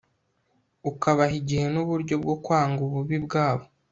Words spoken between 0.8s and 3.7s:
ukabaha igihe n'uburyo bwo kwanga ububi bwabo